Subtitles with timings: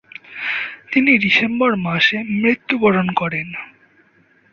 [0.91, 3.47] তিনি ডিসেম্বর মাসে মৃত্যুবরণ করেন।